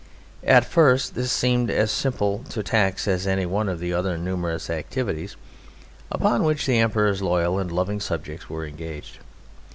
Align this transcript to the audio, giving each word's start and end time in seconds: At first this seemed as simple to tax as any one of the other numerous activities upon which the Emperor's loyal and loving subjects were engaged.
At 0.47 0.65
first 0.65 1.13
this 1.13 1.31
seemed 1.31 1.69
as 1.69 1.91
simple 1.91 2.39
to 2.49 2.63
tax 2.63 3.07
as 3.07 3.27
any 3.27 3.45
one 3.45 3.69
of 3.69 3.77
the 3.77 3.93
other 3.93 4.17
numerous 4.17 4.67
activities 4.67 5.35
upon 6.11 6.43
which 6.43 6.65
the 6.65 6.79
Emperor's 6.79 7.21
loyal 7.21 7.59
and 7.59 7.71
loving 7.71 7.99
subjects 7.99 8.49
were 8.49 8.65
engaged. 8.65 9.19